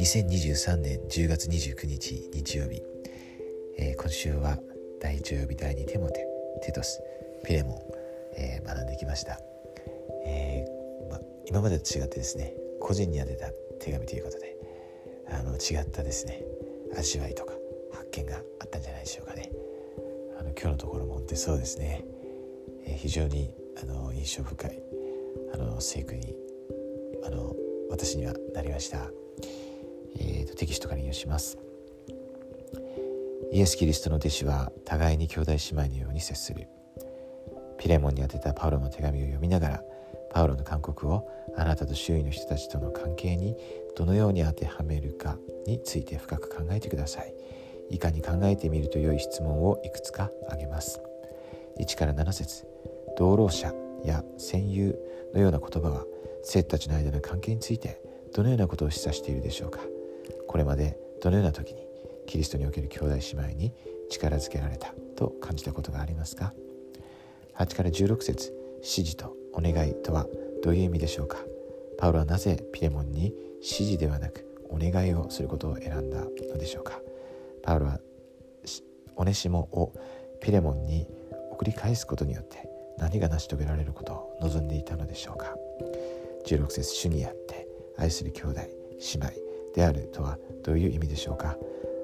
[0.00, 2.82] 2023年10月29日日曜日、
[3.78, 4.58] えー、今週は
[5.00, 6.26] 第1曜日第2テモテ
[6.62, 7.00] テトス
[7.44, 7.78] ピレモン、
[8.36, 9.38] えー、学んできました、
[10.26, 14.56] えーま、今までと違ってですね個人に宛てた手紙ということで
[15.30, 16.42] あの違ったですね
[16.98, 17.52] 味わいとか
[17.92, 19.52] 発見があったんじゃないでしょうかね。
[20.40, 22.04] あの今日のところも本当にそうですね、
[22.84, 24.82] え、非常にあの印象深い
[25.52, 26.34] あの聖句に
[27.24, 27.54] あの
[27.90, 29.10] 私にはなりました。
[30.18, 31.58] えーと、テキストから引用します。
[33.52, 36.66] イエス・キリストの弟子は互いに兄弟姉妹のように接する。
[37.78, 39.82] ピレモンに宛てたパウロの手紙を読みながら
[40.30, 43.56] パウロの勧告をあなたと周囲の人たちとの関係に
[43.96, 45.36] どのように当てはめるか
[45.66, 47.34] について深く考えてください。
[47.90, 51.00] いかに考えてみると良い質問をいくつか挙げます。
[51.78, 52.66] 1から7節。
[53.16, 53.72] 同労者
[54.06, 54.96] や戦友
[55.34, 56.04] のような言葉は
[56.42, 58.00] 生徒たちの間の関係について
[58.34, 59.80] どのようなことを示唆しているでしょうか。
[60.46, 61.86] これまでどのような時に
[62.26, 63.72] キリストにおける兄弟姉妹に
[64.10, 66.52] 力づけられたと感じたことがありますか
[67.56, 70.26] ？8から16節指示とお願いとは
[70.62, 71.38] どういう意味でしょうか？
[71.98, 77.00] パウロはなぜピレモンに指示ではなくお願いをすることを選んだのでしょうか？
[77.62, 78.00] パウロは
[79.16, 79.92] オネシモを
[80.40, 81.08] ピレモンに
[81.50, 85.54] 送り返すことによって何が成し遂げられることを望んでいたのでしょうか。
[86.46, 87.66] 16節主にあって
[87.96, 88.68] 愛する兄弟姉
[89.14, 89.30] 妹
[89.74, 91.56] であるとはどういう意味でしょうか。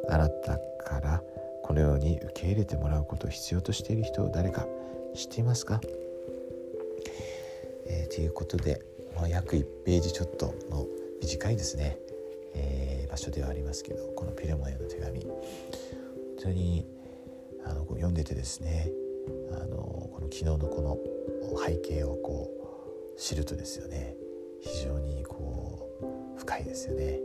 [0.08, 1.22] あなたから
[1.62, 4.66] このように受け入れてもらうことを必要としている人を誰か
[5.14, 5.80] 知っていますか、
[7.86, 8.82] えー、ということで、
[9.14, 10.86] まあ、約1ページちょっとの
[11.20, 11.98] 短いですね、
[12.54, 15.20] えー、場所ではありますけどこのピレモンへの手紙。
[15.20, 15.42] 本
[16.40, 16.84] 当に
[17.64, 18.90] あの読んでてですね
[19.52, 20.98] あのこの昨日のこの
[21.66, 22.50] 背景をこ
[23.14, 24.16] う知るとですよね
[24.60, 25.88] 非常にこ
[26.36, 27.20] う深いですよね。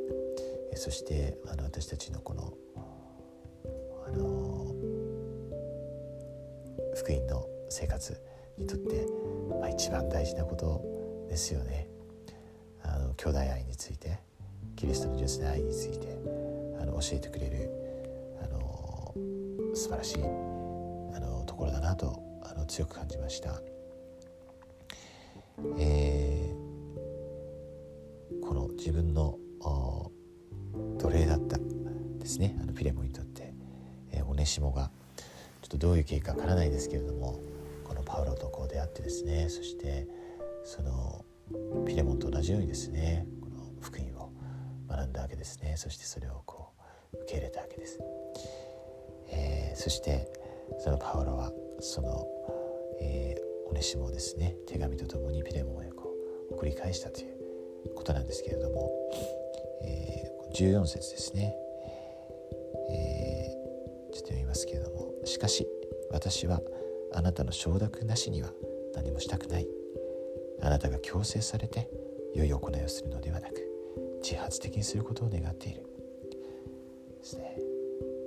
[0.76, 2.54] そしてあの私たちのこの
[4.06, 4.74] あの
[6.96, 8.20] 福音の生活
[8.58, 9.06] にとって、
[9.60, 11.88] まあ、一番大事なことですよね。
[12.84, 14.20] あの兄弟愛について
[14.76, 16.18] キリストの純粋な愛について
[16.80, 17.70] あの教えてくれる
[18.44, 19.14] あの
[19.74, 20.47] 素晴らしい
[21.58, 23.62] ころだなとあの強く感じました。
[25.80, 29.40] えー、この自分の
[31.00, 32.56] 奴隷だったですね。
[32.62, 33.54] あのピレモンにとって、
[34.12, 34.92] えー、オネシモが
[35.62, 37.40] ちょっとどういう経過かわからないですけれども
[37.84, 39.50] このパウロとこう出会ってですね。
[39.50, 40.08] そして
[40.64, 41.26] その
[41.86, 44.32] ピレモンと同じようにですねこの福音を
[44.88, 45.74] 学んだわけですね。
[45.76, 46.70] そしてそれをこ
[47.14, 48.00] う受け入れたわけです、
[49.30, 50.30] えー、そして
[50.80, 52.28] そのパウロはその、
[53.02, 54.56] えー、オネシモをですね。
[54.66, 56.14] 手紙とともにピレモンへこ
[56.52, 58.92] う送り返したということなんですけれども、
[59.84, 60.18] え
[60.54, 61.56] 14節ですね、
[62.90, 65.68] えー、ちょっと読みますけれども「しかし
[66.10, 66.62] 私は
[67.14, 68.52] あなたの承諾なしには
[68.96, 69.68] 何もしたくない」
[70.62, 71.90] 「あなたが強制されて
[72.34, 75.84] 良い行いをするのではなく自発的にすることを願っている」
[77.20, 77.56] ですね。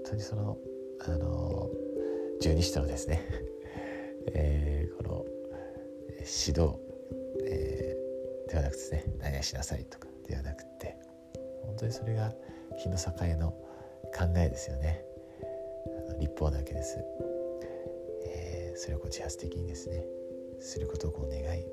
[0.05, 0.59] 本当にその
[1.01, 1.71] あの
[2.41, 3.21] 十二使徒のですね、
[4.33, 5.27] えー、この
[6.21, 6.79] 指導、
[7.45, 10.97] えー、ではなくてですね何々しなさいとかではなくて
[11.63, 12.35] 本当にそれが
[12.79, 15.05] 日の境の考えですよね。
[16.19, 16.99] 立法なわけです、
[18.25, 20.05] えー、それをこう自発的にですね
[20.59, 21.67] することをこう願い、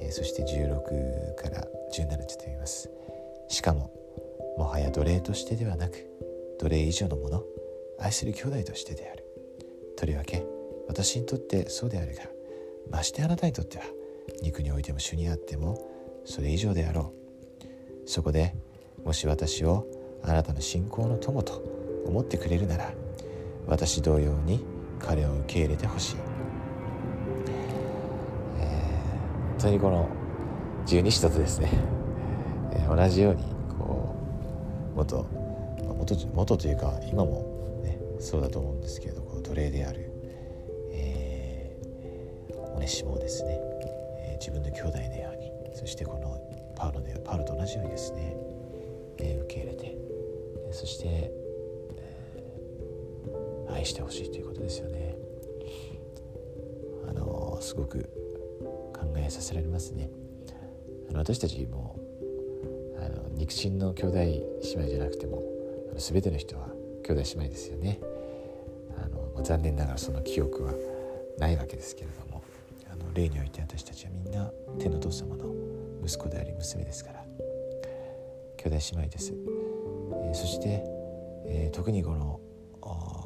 [0.00, 2.90] えー、そして16から17ちょっと読みます。
[3.48, 3.90] しかも
[4.56, 6.06] もはや奴隷としてではなく
[6.58, 7.44] 奴隷以上のもの
[7.98, 9.23] 愛する兄弟としてである。
[10.04, 10.44] とりわけ
[10.86, 12.24] 私にとってそうであるが
[12.90, 13.84] ましてあなたにとっては
[14.42, 15.78] 肉においても主にあっても
[16.26, 17.14] それ以上であろ
[18.04, 18.08] う。
[18.08, 18.54] そこで
[19.02, 19.86] もし私を
[20.22, 21.62] あなたの信仰の友と
[22.06, 22.92] 思ってくれるなら
[23.66, 24.62] 私同様に
[24.98, 26.16] 彼を受け入れてほしい、
[28.58, 30.06] えー、本当にこの
[30.84, 31.70] 十二使徒とですね、
[32.74, 33.42] えー、同じように
[33.78, 34.14] こ
[34.92, 35.26] う元
[35.96, 37.53] 元元というか今も、
[38.24, 40.10] そうだと思うんですけれどこう奴隷である、
[40.90, 43.60] えー、おねしもですね、
[44.18, 46.40] えー、自分の兄弟のようにそしてこの
[46.74, 48.34] パウロでパウロと同じようにですね、
[49.18, 49.98] えー、受け入れて
[50.72, 55.14] そして、えー、愛してほしいということですよね。
[57.06, 58.08] あのー、すごく
[58.94, 60.08] 考えさせられますね。
[61.10, 62.00] あの私たちも
[62.96, 64.42] あの肉親の兄弟姉
[64.76, 65.42] 妹じゃなくても
[65.96, 66.68] 全ての人は
[67.06, 68.00] 兄弟姉妹ですよね。
[68.96, 70.72] あの残念ながらその記憶は
[71.38, 72.42] ないわけですけれども
[72.90, 75.52] あの例において私たちはみんな天の父様の
[76.04, 77.24] 息子であり娘ですから
[78.56, 80.82] 兄弟姉妹です、えー、そして、
[81.46, 82.40] えー、特にこの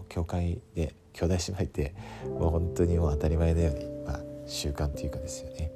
[0.09, 5.71] 教会で兄弟姉妹ってもう本当にもう当たり前のように、まあ、習慣というかですよね。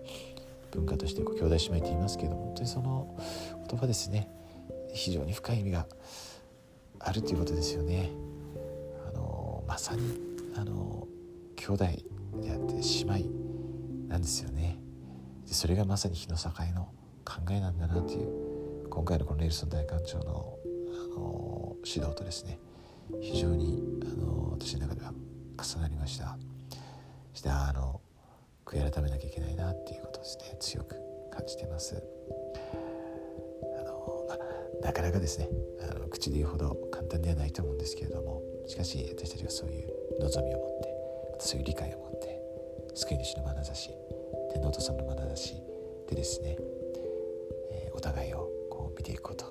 [0.70, 3.14] 文化として兄弟姉妹って言いますけど本当にその
[3.68, 4.28] 言葉ですね。
[4.94, 5.86] 非常に深い意味が
[7.04, 8.10] あるということですよね。
[9.08, 10.02] あのまさに
[10.56, 11.06] あの
[11.56, 14.78] 兄弟であって姉妹なんですよね。
[15.46, 16.88] でそれがまさに日の境の
[17.24, 20.58] 考えなんだなという今回のこのネルソン大官長の
[20.88, 22.58] あの指導とですね
[23.20, 25.12] 非常にあの私の中では
[25.58, 26.36] 重なりました
[27.32, 28.00] してあの
[28.64, 30.96] 悔い改めなきゃいけないなっていうことですね強く
[31.30, 32.02] 感じてます、
[34.82, 35.48] なかなかですね
[35.80, 39.88] あの口で言うほど簡単ではないと思うんですけれどもしかし私たちがそういう
[40.20, 40.88] 望みを持って
[41.32, 42.40] またそういう理解を持って
[42.94, 43.90] 救い主の眼差し
[44.52, 45.54] 天皇と様の眼差し
[46.08, 46.56] でですね、
[47.70, 49.46] えー、お互いをこう見ていくこと、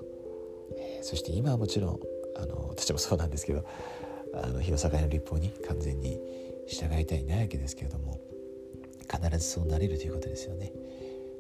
[0.78, 2.00] えー、そして今はもちろん
[2.38, 3.66] あの私もそうなんですけど
[4.34, 6.20] あの日の境の立法に完全に
[6.68, 8.20] 従いたいないわけですけれども
[9.12, 10.72] 必ずそうなれるということですよね。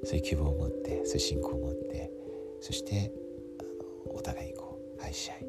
[0.04, 2.12] そういう希望を持ってそういう信仰を持って
[2.60, 3.12] そして
[4.10, 5.46] お互いこう愛し合い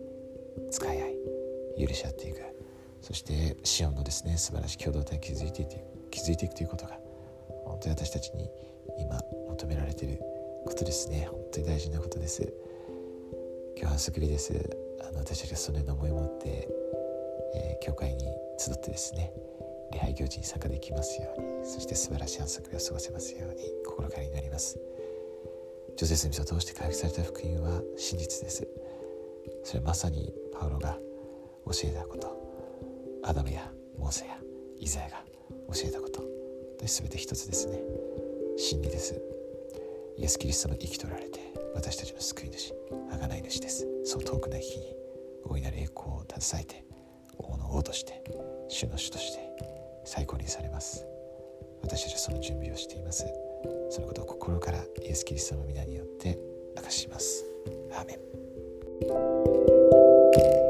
[0.70, 2.40] 使い合い許し合っていく。
[3.00, 5.70] そしてシオンのですね素晴らしい共同体を築いていく
[6.12, 6.98] 築いていくということが
[7.64, 8.48] 本当に私たちに
[8.98, 9.18] 今
[9.48, 10.20] 求められている
[10.64, 11.26] ことですね。
[11.30, 12.52] 本当に大事なことです。
[13.76, 14.52] 今日は救いです。
[15.00, 16.68] あの私たちがそのような思いを持って、
[17.54, 18.26] えー、教会に
[18.58, 19.32] 集ってですね
[19.92, 24.78] 礼拝行事に参加できますようにそして素晴らしい安息日を過ごせますように心から祈ります。
[25.96, 28.66] ジョゼス・ミスを通して回復された福音は真実です。
[29.64, 30.98] それはまさにパウロが
[31.66, 33.22] 教えたこと。
[33.22, 34.36] アダムやモーセや
[34.78, 35.24] イザヤが
[35.72, 36.20] 教えたこと。
[36.78, 37.80] と全て一つですね。
[38.56, 39.20] 真理です。
[40.16, 41.40] イエス・キリストの生き取られて
[41.74, 42.74] 私たちの救い主
[43.10, 43.86] 贖い主です。
[44.04, 44.94] そう遠くない日に
[45.44, 46.84] 大いなる栄光を携えて
[47.38, 48.22] 王の王として
[48.68, 49.40] 主の主として
[50.04, 51.06] 最高にされます。
[51.82, 53.24] 私たちはその準備をしています。
[53.90, 56.38] そのことを心からイエス・キリストの皆によって
[56.76, 57.44] 明かします。
[57.92, 60.61] アーメン。